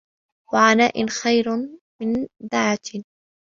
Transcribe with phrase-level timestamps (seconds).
[0.53, 1.47] وَعَنَاءٍ خَيْرٍ
[2.01, 3.03] مِنْ دَعَةٍ